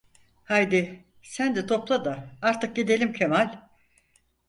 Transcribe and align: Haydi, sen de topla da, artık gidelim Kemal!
Haydi, 0.45 1.05
sen 1.21 1.55
de 1.55 1.65
topla 1.65 2.05
da, 2.05 2.25
artık 2.41 2.75
gidelim 2.75 3.13
Kemal! 3.13 3.69